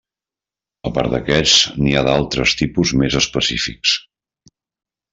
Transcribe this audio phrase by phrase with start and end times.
[0.89, 3.97] A part d'aquests, n'hi ha d'altres tipus més específics.